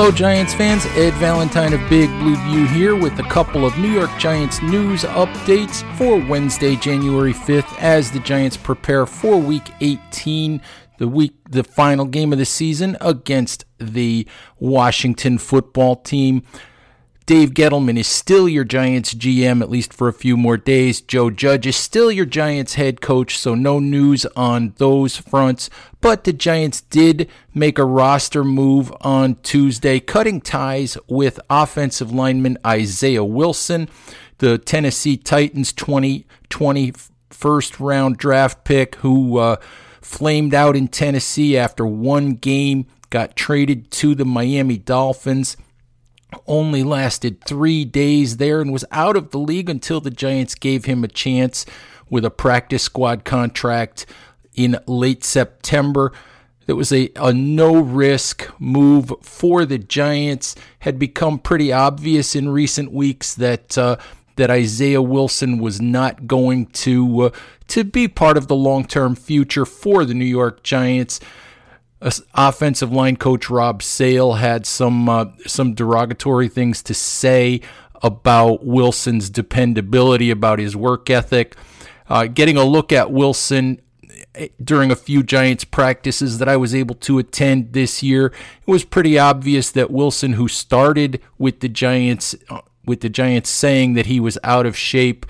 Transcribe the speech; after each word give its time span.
Hello, 0.00 0.10
Giants 0.10 0.54
fans. 0.54 0.86
Ed 0.96 1.12
Valentine 1.16 1.74
of 1.74 1.90
Big 1.90 2.08
Blue 2.20 2.34
View 2.34 2.66
here 2.68 2.96
with 2.96 3.18
a 3.18 3.22
couple 3.24 3.66
of 3.66 3.76
New 3.76 3.90
York 3.90 4.08
Giants 4.18 4.62
news 4.62 5.02
updates 5.02 5.84
for 5.98 6.16
Wednesday, 6.26 6.74
January 6.74 7.34
5th, 7.34 7.78
as 7.78 8.10
the 8.10 8.18
Giants 8.20 8.56
prepare 8.56 9.04
for 9.04 9.36
Week 9.36 9.70
18, 9.82 10.62
the 10.96 11.06
week, 11.06 11.34
the 11.50 11.62
final 11.62 12.06
game 12.06 12.32
of 12.32 12.38
the 12.38 12.46
season 12.46 12.96
against 13.02 13.66
the 13.76 14.26
Washington 14.58 15.36
Football 15.36 15.96
Team. 15.96 16.44
Dave 17.30 17.50
Gettleman 17.50 17.96
is 17.96 18.08
still 18.08 18.48
your 18.48 18.64
Giants 18.64 19.14
GM, 19.14 19.62
at 19.62 19.70
least 19.70 19.92
for 19.92 20.08
a 20.08 20.12
few 20.12 20.36
more 20.36 20.56
days. 20.56 21.00
Joe 21.00 21.30
Judge 21.30 21.64
is 21.64 21.76
still 21.76 22.10
your 22.10 22.26
Giants 22.26 22.74
head 22.74 23.00
coach, 23.00 23.38
so 23.38 23.54
no 23.54 23.78
news 23.78 24.26
on 24.34 24.74
those 24.78 25.16
fronts. 25.16 25.70
But 26.00 26.24
the 26.24 26.32
Giants 26.32 26.80
did 26.80 27.30
make 27.54 27.78
a 27.78 27.84
roster 27.84 28.42
move 28.42 28.92
on 29.02 29.36
Tuesday, 29.44 30.00
cutting 30.00 30.40
ties 30.40 30.98
with 31.06 31.38
offensive 31.48 32.10
lineman 32.10 32.58
Isaiah 32.66 33.22
Wilson, 33.22 33.88
the 34.38 34.58
Tennessee 34.58 35.16
Titans 35.16 35.72
2020 35.72 36.94
first 37.30 37.78
round 37.78 38.16
draft 38.16 38.64
pick 38.64 38.96
who 38.96 39.38
uh, 39.38 39.54
flamed 40.00 40.52
out 40.52 40.74
in 40.74 40.88
Tennessee 40.88 41.56
after 41.56 41.86
one 41.86 42.32
game, 42.32 42.86
got 43.08 43.36
traded 43.36 43.92
to 43.92 44.16
the 44.16 44.24
Miami 44.24 44.78
Dolphins 44.78 45.56
only 46.46 46.82
lasted 46.82 47.42
three 47.44 47.84
days 47.84 48.36
there 48.36 48.60
and 48.60 48.72
was 48.72 48.84
out 48.90 49.16
of 49.16 49.30
the 49.30 49.38
league 49.38 49.70
until 49.70 50.00
the 50.00 50.10
Giants 50.10 50.54
gave 50.54 50.84
him 50.84 51.04
a 51.04 51.08
chance 51.08 51.66
with 52.08 52.24
a 52.24 52.30
practice 52.30 52.82
squad 52.82 53.24
contract 53.24 54.06
in 54.54 54.78
late 54.86 55.24
September. 55.24 56.12
It 56.66 56.74
was 56.74 56.92
a, 56.92 57.10
a 57.16 57.32
no 57.32 57.80
risk 57.80 58.50
move 58.58 59.12
for 59.22 59.64
the 59.64 59.78
Giants. 59.78 60.54
Had 60.80 60.98
become 60.98 61.38
pretty 61.38 61.72
obvious 61.72 62.36
in 62.36 62.50
recent 62.50 62.92
weeks 62.92 63.34
that 63.34 63.76
uh, 63.76 63.96
that 64.36 64.50
Isaiah 64.50 65.02
Wilson 65.02 65.58
was 65.58 65.80
not 65.80 66.26
going 66.26 66.66
to 66.66 67.20
uh, 67.20 67.30
to 67.68 67.84
be 67.84 68.08
part 68.08 68.36
of 68.36 68.46
the 68.46 68.54
long 68.54 68.84
term 68.86 69.14
future 69.16 69.64
for 69.64 70.04
the 70.04 70.14
New 70.14 70.24
York 70.24 70.62
Giants 70.62 71.20
offensive 72.34 72.92
line 72.92 73.16
coach 73.16 73.50
Rob 73.50 73.82
Sale 73.82 74.34
had 74.34 74.66
some 74.66 75.08
uh, 75.08 75.26
some 75.46 75.74
derogatory 75.74 76.48
things 76.48 76.82
to 76.84 76.94
say 76.94 77.60
about 78.02 78.64
Wilson's 78.64 79.28
dependability, 79.28 80.30
about 80.30 80.58
his 80.58 80.74
work 80.74 81.10
ethic. 81.10 81.56
Uh, 82.08 82.26
getting 82.26 82.56
a 82.56 82.64
look 82.64 82.92
at 82.92 83.12
Wilson 83.12 83.80
eh, 84.34 84.48
during 84.62 84.90
a 84.90 84.96
few 84.96 85.22
Giants 85.22 85.64
practices 85.64 86.38
that 86.38 86.48
I 86.48 86.56
was 86.56 86.74
able 86.74 86.94
to 86.96 87.18
attend 87.18 87.72
this 87.72 88.02
year, 88.02 88.26
it 88.26 88.70
was 88.70 88.84
pretty 88.84 89.18
obvious 89.18 89.70
that 89.72 89.90
Wilson, 89.90 90.32
who 90.32 90.48
started 90.48 91.20
with 91.38 91.60
the 91.60 91.68
Giants, 91.68 92.34
uh, 92.48 92.62
with 92.84 93.02
the 93.02 93.10
Giants 93.10 93.50
saying 93.50 93.92
that 93.94 94.06
he 94.06 94.18
was 94.18 94.38
out 94.42 94.66
of 94.66 94.76
shape, 94.76 95.26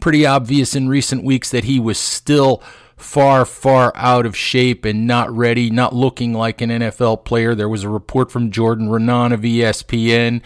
pretty 0.00 0.26
obvious 0.26 0.74
in 0.74 0.88
recent 0.88 1.24
weeks 1.24 1.50
that 1.50 1.64
he 1.64 1.78
was 1.80 1.98
still 1.98 2.62
far, 3.00 3.44
far 3.44 3.92
out 3.94 4.26
of 4.26 4.36
shape 4.36 4.84
and 4.84 5.06
not 5.06 5.34
ready, 5.34 5.70
not 5.70 5.94
looking 5.94 6.32
like 6.32 6.60
an 6.60 6.70
NFL 6.70 7.24
player. 7.24 7.54
There 7.54 7.68
was 7.68 7.84
a 7.84 7.88
report 7.88 8.30
from 8.30 8.50
Jordan 8.50 8.88
Raanan 8.88 9.32
of 9.32 9.40
ESPN 9.40 10.42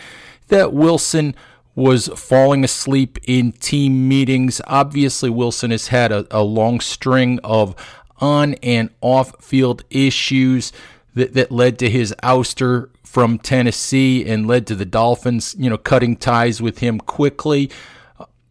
that 0.48 0.72
Wilson 0.72 1.34
was 1.74 2.08
falling 2.08 2.62
asleep 2.62 3.18
in 3.24 3.52
team 3.52 4.08
meetings. 4.08 4.60
Obviously, 4.66 5.28
Wilson 5.28 5.70
has 5.70 5.88
had 5.88 6.12
a, 6.12 6.26
a 6.30 6.42
long 6.42 6.80
string 6.80 7.40
of 7.42 7.74
on 8.20 8.54
and 8.62 8.90
off 9.00 9.42
field 9.42 9.84
issues 9.90 10.72
that, 11.14 11.34
that 11.34 11.50
led 11.50 11.78
to 11.80 11.90
his 11.90 12.14
ouster 12.22 12.90
from 13.02 13.38
Tennessee 13.38 14.24
and 14.24 14.46
led 14.46 14.66
to 14.68 14.74
the 14.74 14.84
Dolphins, 14.84 15.54
you 15.58 15.68
know, 15.68 15.78
cutting 15.78 16.16
ties 16.16 16.62
with 16.62 16.78
him 16.78 16.98
quickly 16.98 17.70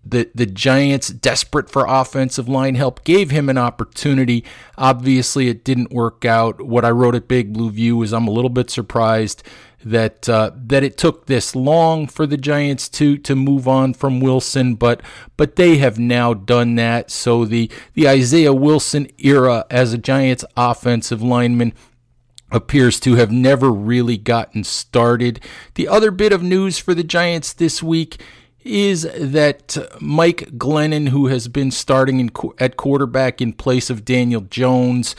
the 0.05 0.29
the 0.35 0.45
Giants, 0.45 1.09
desperate 1.09 1.69
for 1.69 1.85
offensive 1.87 2.49
line 2.49 2.75
help, 2.75 3.03
gave 3.03 3.31
him 3.31 3.49
an 3.49 3.57
opportunity. 3.57 4.43
Obviously, 4.77 5.47
it 5.47 5.63
didn't 5.63 5.91
work 5.91 6.25
out. 6.25 6.61
What 6.61 6.85
I 6.85 6.91
wrote 6.91 7.15
at 7.15 7.27
Big 7.27 7.53
Blue 7.53 7.71
View 7.71 8.01
is 8.03 8.13
I'm 8.13 8.27
a 8.27 8.31
little 8.31 8.49
bit 8.49 8.69
surprised 8.69 9.43
that 9.85 10.27
uh, 10.29 10.51
that 10.55 10.83
it 10.83 10.97
took 10.97 11.25
this 11.25 11.55
long 11.55 12.07
for 12.07 12.25
the 12.25 12.37
Giants 12.37 12.89
to 12.89 13.17
to 13.19 13.35
move 13.35 13.67
on 13.67 13.93
from 13.93 14.19
Wilson, 14.19 14.75
but 14.75 15.01
but 15.37 15.55
they 15.55 15.77
have 15.77 15.99
now 15.99 16.33
done 16.33 16.75
that. 16.75 17.09
So 17.11 17.45
the 17.45 17.71
the 17.93 18.07
Isaiah 18.07 18.53
Wilson 18.53 19.07
era 19.17 19.65
as 19.69 19.93
a 19.93 19.97
Giants 19.97 20.45
offensive 20.57 21.21
lineman 21.21 21.73
appears 22.51 22.99
to 22.99 23.15
have 23.15 23.31
never 23.31 23.71
really 23.71 24.17
gotten 24.17 24.63
started. 24.63 25.39
The 25.73 25.87
other 25.87 26.11
bit 26.11 26.31
of 26.31 26.43
news 26.43 26.77
for 26.77 26.93
the 26.93 27.03
Giants 27.03 27.51
this 27.51 27.81
week 27.81 28.21
is 28.63 29.07
that 29.17 29.77
Mike 29.99 30.51
Glennon, 30.57 31.09
who 31.09 31.27
has 31.27 31.47
been 31.47 31.71
starting 31.71 32.19
in, 32.19 32.31
at 32.59 32.77
quarterback 32.77 33.41
in 33.41 33.53
place 33.53 33.89
of 33.89 34.05
Daniel 34.05 34.41
Jones, 34.41 35.15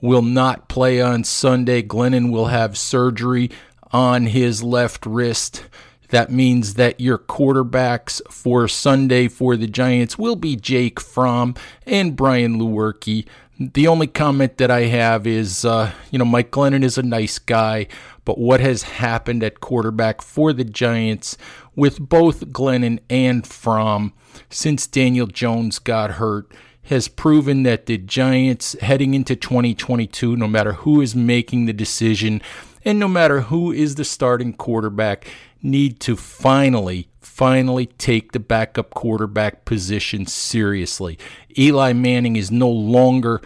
will 0.00 0.22
not 0.22 0.68
play 0.68 1.00
on 1.00 1.24
Sunday. 1.24 1.82
Glennon 1.82 2.30
will 2.30 2.46
have 2.46 2.76
surgery 2.76 3.50
on 3.92 4.26
his 4.26 4.62
left 4.62 5.06
wrist. 5.06 5.64
That 6.10 6.30
means 6.30 6.74
that 6.74 7.00
your 7.00 7.18
quarterbacks 7.18 8.20
for 8.30 8.68
Sunday 8.68 9.28
for 9.28 9.56
the 9.56 9.66
Giants 9.66 10.16
will 10.16 10.36
be 10.36 10.54
Jake 10.56 11.00
Fromm 11.00 11.54
and 11.84 12.16
Brian 12.16 12.58
Lewerke. 12.58 13.26
The 13.58 13.88
only 13.88 14.06
comment 14.06 14.58
that 14.58 14.70
I 14.70 14.82
have 14.82 15.26
is, 15.26 15.64
uh, 15.64 15.92
you 16.10 16.18
know, 16.18 16.26
Mike 16.26 16.50
Glennon 16.50 16.84
is 16.84 16.98
a 16.98 17.02
nice 17.02 17.38
guy, 17.38 17.86
but 18.26 18.36
what 18.36 18.60
has 18.60 18.82
happened 18.82 19.42
at 19.42 19.60
quarterback 19.60 20.20
for 20.20 20.52
the 20.52 20.64
Giants 20.64 21.38
with 21.74 21.98
both 21.98 22.48
Glennon 22.48 22.98
and 23.08 23.46
Fromm 23.46 24.12
since 24.50 24.86
Daniel 24.86 25.26
Jones 25.26 25.78
got 25.78 26.12
hurt 26.12 26.52
has 26.84 27.08
proven 27.08 27.62
that 27.62 27.86
the 27.86 27.96
Giants 27.96 28.76
heading 28.82 29.14
into 29.14 29.34
2022, 29.34 30.36
no 30.36 30.46
matter 30.46 30.74
who 30.74 31.00
is 31.00 31.16
making 31.16 31.64
the 31.64 31.72
decision 31.72 32.42
and 32.84 32.98
no 32.98 33.08
matter 33.08 33.40
who 33.40 33.72
is 33.72 33.94
the 33.94 34.04
starting 34.04 34.52
quarterback, 34.52 35.26
need 35.62 35.98
to 36.00 36.14
finally, 36.14 37.08
finally 37.36 37.86
take 37.86 38.32
the 38.32 38.40
backup 38.40 38.94
quarterback 38.94 39.64
position 39.66 40.26
seriously. 40.26 41.18
Eli 41.58 41.92
Manning 41.92 42.36
is 42.36 42.50
no 42.50 42.70
longer 42.70 43.42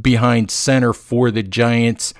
behind 0.00 0.50
center 0.50 0.92
for 0.92 1.30
the 1.30 1.42
Giants 1.42 2.14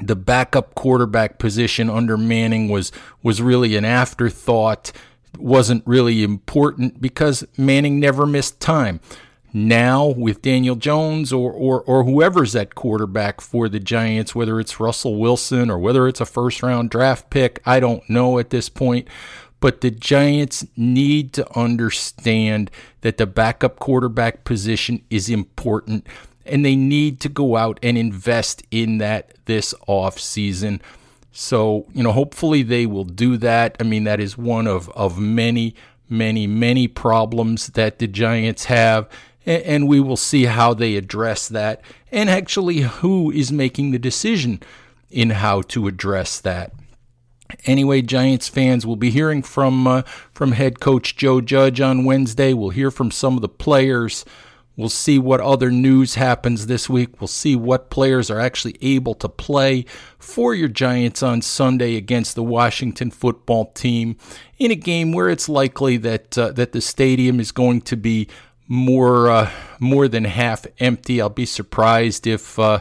the 0.00 0.16
backup 0.16 0.74
quarterback 0.74 1.38
position 1.38 1.90
under 1.90 2.16
Manning 2.16 2.68
was 2.68 2.92
was 3.22 3.42
really 3.42 3.76
an 3.76 3.84
afterthought, 3.84 4.92
wasn't 5.38 5.86
really 5.86 6.22
important 6.22 7.00
because 7.00 7.44
Manning 7.56 8.00
never 8.00 8.26
missed 8.26 8.60
time. 8.60 9.00
Now 9.54 10.06
with 10.06 10.40
Daniel 10.40 10.76
Jones 10.76 11.32
or, 11.32 11.52
or 11.52 11.82
or 11.82 12.04
whoever's 12.04 12.56
at 12.56 12.74
quarterback 12.74 13.40
for 13.40 13.68
the 13.68 13.80
Giants, 13.80 14.34
whether 14.34 14.58
it's 14.58 14.80
Russell 14.80 15.18
Wilson 15.18 15.70
or 15.70 15.78
whether 15.78 16.08
it's 16.08 16.22
a 16.22 16.26
first 16.26 16.62
round 16.62 16.90
draft 16.90 17.28
pick, 17.28 17.60
I 17.66 17.78
don't 17.78 18.08
know 18.08 18.38
at 18.38 18.50
this 18.50 18.68
point. 18.68 19.06
But 19.62 19.80
the 19.80 19.90
Giants 19.90 20.66
need 20.76 21.32
to 21.34 21.58
understand 21.58 22.70
that 23.00 23.16
the 23.16 23.26
backup 23.26 23.78
quarterback 23.78 24.44
position 24.44 25.02
is 25.08 25.30
important 25.30 26.06
and 26.44 26.64
they 26.64 26.76
need 26.76 27.20
to 27.20 27.30
go 27.30 27.56
out 27.56 27.78
and 27.82 27.96
invest 27.96 28.62
in 28.70 28.98
that 28.98 29.32
this 29.46 29.72
off 29.86 30.18
season. 30.18 30.82
So, 31.30 31.86
you 31.94 32.02
know, 32.02 32.12
hopefully 32.12 32.62
they 32.62 32.84
will 32.84 33.04
do 33.04 33.38
that. 33.38 33.76
I 33.80 33.84
mean, 33.84 34.04
that 34.04 34.20
is 34.20 34.36
one 34.36 34.66
of, 34.66 34.90
of 34.90 35.18
many 35.18 35.74
many, 36.12 36.46
many 36.46 36.86
problems 36.86 37.68
that 37.68 37.98
the 37.98 38.06
Giants 38.06 38.66
have, 38.66 39.08
and 39.44 39.88
we 39.88 39.98
will 39.98 40.16
see 40.16 40.44
how 40.44 40.74
they 40.74 40.94
address 40.96 41.48
that, 41.48 41.80
and 42.12 42.30
actually 42.30 42.80
who 42.80 43.30
is 43.32 43.50
making 43.50 43.90
the 43.90 43.98
decision 43.98 44.60
in 45.10 45.30
how 45.30 45.62
to 45.62 45.88
address 45.88 46.38
that. 46.40 46.72
Anyway, 47.66 48.02
Giants 48.02 48.48
fans, 48.48 48.86
we'll 48.86 48.96
be 48.96 49.10
hearing 49.10 49.42
from 49.42 49.86
uh, 49.86 50.02
from 50.32 50.52
head 50.52 50.80
coach 50.80 51.16
Joe 51.16 51.40
Judge 51.40 51.80
on 51.80 52.04
Wednesday. 52.04 52.52
We'll 52.52 52.70
hear 52.70 52.90
from 52.90 53.10
some 53.10 53.36
of 53.36 53.42
the 53.42 53.48
players. 53.48 54.24
We'll 54.74 54.88
see 54.88 55.18
what 55.18 55.40
other 55.40 55.70
news 55.70 56.14
happens 56.14 56.66
this 56.66 56.88
week. 56.88 57.20
We'll 57.20 57.28
see 57.28 57.54
what 57.54 57.90
players 57.90 58.30
are 58.30 58.40
actually 58.40 58.78
able 58.80 59.14
to 59.16 59.28
play 59.28 59.84
for 60.18 60.54
your 60.54 60.68
Giants 60.68 61.22
on 61.22 61.42
Sunday 61.42 61.96
against 61.96 62.34
the 62.34 62.42
Washington 62.42 63.10
football 63.10 63.66
team 63.72 64.16
in 64.58 64.70
a 64.70 64.74
game 64.74 65.12
where 65.12 65.28
it's 65.28 65.48
likely 65.48 65.98
that 65.98 66.38
uh, 66.38 66.52
that 66.52 66.72
the 66.72 66.80
stadium 66.80 67.38
is 67.38 67.52
going 67.52 67.82
to 67.82 67.96
be 67.96 68.28
more 68.66 69.30
uh, 69.30 69.50
more 69.78 70.08
than 70.08 70.24
half 70.24 70.66
empty. 70.78 71.20
I'll 71.20 71.28
be 71.28 71.46
surprised 71.46 72.26
if 72.26 72.58
uh, 72.58 72.80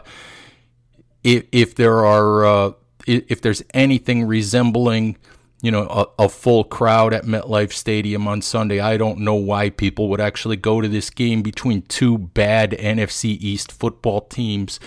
if, 1.23 1.43
if 1.51 1.75
there 1.75 2.05
are 2.05 2.45
uh, 2.45 2.71
if 3.07 3.41
there's 3.41 3.63
anything 3.73 4.25
resembling 4.25 5.17
you 5.61 5.69
know, 5.69 5.83
a, 5.83 6.23
a, 6.23 6.29
full 6.29 6.63
crowd 6.63 7.13
at 7.13 7.23
MetLife 7.23 7.71
Stadium 7.71 8.27
on 8.27 8.41
Sunday. 8.41 8.79
I 8.79 8.97
don't 8.97 9.19
know 9.19 9.35
why 9.35 9.69
people 9.69 10.09
would 10.09 10.19
actually 10.19 10.55
go 10.55 10.81
to 10.81 10.87
this 10.87 11.11
game 11.11 11.43
between 11.43 11.83
two 11.83 12.17
bad 12.17 12.71
NFC 12.71 13.37
East 13.39 13.71
football 13.71 14.21
teams. 14.21 14.79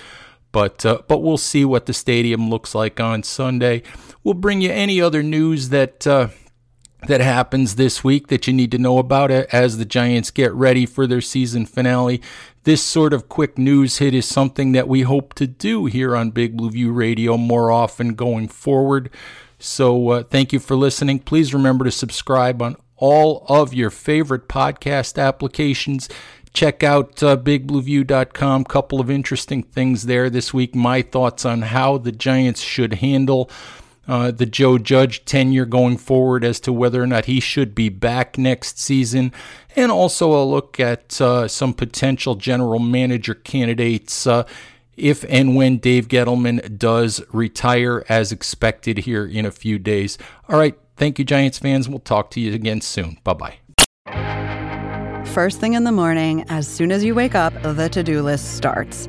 But 0.50 0.84
uh, 0.84 1.02
but 1.08 1.18
we'll 1.18 1.38
see 1.38 1.64
what 1.64 1.86
the 1.86 1.92
stadium 1.92 2.50
looks 2.50 2.74
like 2.74 3.00
on 3.00 3.22
Sunday. 3.22 3.82
We'll 4.22 4.34
bring 4.34 4.60
you 4.60 4.70
any 4.70 5.00
other 5.00 5.22
news 5.22 5.68
that 5.70 6.06
uh, 6.06 6.28
that 7.06 7.20
happens 7.20 7.74
this 7.74 8.02
week 8.04 8.28
that 8.28 8.46
you 8.46 8.52
need 8.52 8.70
to 8.72 8.78
know 8.78 8.98
about 8.98 9.30
as 9.30 9.78
the 9.78 9.84
Giants 9.84 10.30
get 10.30 10.52
ready 10.52 10.86
for 10.86 11.06
their 11.06 11.20
season 11.20 11.66
finale. 11.66 12.20
This 12.64 12.82
sort 12.82 13.12
of 13.12 13.28
quick 13.28 13.58
news 13.58 13.98
hit 13.98 14.14
is 14.14 14.26
something 14.26 14.72
that 14.72 14.88
we 14.88 15.02
hope 15.02 15.34
to 15.34 15.46
do 15.46 15.84
here 15.84 16.16
on 16.16 16.30
Big 16.30 16.56
Blue 16.56 16.70
View 16.70 16.92
Radio 16.92 17.36
more 17.36 17.70
often 17.70 18.14
going 18.14 18.48
forward. 18.48 19.10
So 19.58 20.08
uh, 20.08 20.22
thank 20.22 20.50
you 20.50 20.58
for 20.58 20.74
listening. 20.74 21.18
Please 21.18 21.52
remember 21.52 21.84
to 21.84 21.90
subscribe 21.90 22.62
on 22.62 22.76
all 22.96 23.44
of 23.50 23.74
your 23.74 23.90
favorite 23.90 24.48
podcast 24.48 25.22
applications. 25.22 26.08
Check 26.54 26.82
out 26.82 27.22
uh, 27.22 27.36
bigblueview.com. 27.36 28.64
Couple 28.64 28.98
of 28.98 29.10
interesting 29.10 29.62
things 29.62 30.06
there 30.06 30.30
this 30.30 30.54
week. 30.54 30.74
My 30.74 31.02
thoughts 31.02 31.44
on 31.44 31.62
how 31.62 31.98
the 31.98 32.12
Giants 32.12 32.62
should 32.62 32.94
handle 32.94 33.50
uh, 34.06 34.30
the 34.30 34.46
Joe 34.46 34.78
Judge 34.78 35.24
tenure 35.24 35.64
going 35.64 35.96
forward 35.96 36.44
as 36.44 36.60
to 36.60 36.72
whether 36.72 37.02
or 37.02 37.06
not 37.06 37.24
he 37.26 37.40
should 37.40 37.74
be 37.74 37.88
back 37.88 38.36
next 38.38 38.78
season, 38.78 39.32
and 39.76 39.90
also 39.90 40.32
a 40.32 40.44
look 40.44 40.78
at 40.78 41.20
uh, 41.20 41.48
some 41.48 41.74
potential 41.74 42.34
general 42.34 42.78
manager 42.78 43.34
candidates 43.34 44.26
uh, 44.26 44.46
if 44.96 45.24
and 45.28 45.56
when 45.56 45.78
Dave 45.78 46.08
Gettleman 46.08 46.78
does 46.78 47.22
retire 47.32 48.04
as 48.08 48.30
expected 48.30 48.98
here 48.98 49.26
in 49.26 49.44
a 49.44 49.50
few 49.50 49.78
days. 49.78 50.18
All 50.48 50.58
right. 50.58 50.78
Thank 50.96 51.18
you, 51.18 51.24
Giants 51.24 51.58
fans. 51.58 51.88
We'll 51.88 51.98
talk 51.98 52.30
to 52.32 52.40
you 52.40 52.54
again 52.54 52.80
soon. 52.80 53.18
Bye 53.24 53.34
bye. 53.34 53.56
First 55.26 55.58
thing 55.58 55.72
in 55.72 55.82
the 55.82 55.90
morning, 55.90 56.44
as 56.48 56.68
soon 56.68 56.92
as 56.92 57.02
you 57.02 57.14
wake 57.14 57.34
up, 57.34 57.52
the 57.62 57.88
to 57.88 58.04
do 58.04 58.22
list 58.22 58.54
starts. 58.54 59.08